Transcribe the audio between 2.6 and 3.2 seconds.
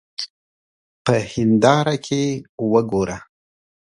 وګوره.